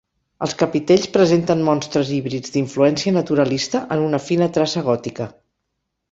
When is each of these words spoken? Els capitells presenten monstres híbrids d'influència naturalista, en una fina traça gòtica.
Els 0.45 0.53
capitells 0.59 1.03
presenten 1.17 1.59
monstres 1.67 2.09
híbrids 2.15 2.53
d'influència 2.55 3.13
naturalista, 3.17 3.81
en 3.97 4.01
una 4.09 4.21
fina 4.29 4.47
traça 4.57 4.83
gòtica. 4.89 5.29